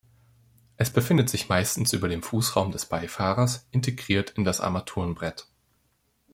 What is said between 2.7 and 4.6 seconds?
des Beifahrers, integriert in das